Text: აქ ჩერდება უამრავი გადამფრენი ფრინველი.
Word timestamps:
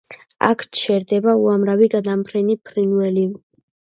აქ 0.45 0.63
ჩერდება 0.77 1.35
უამრავი 1.41 1.89
გადამფრენი 1.95 2.57
ფრინველი. 2.71 3.27